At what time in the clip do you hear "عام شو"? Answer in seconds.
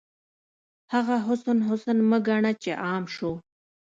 2.85-3.31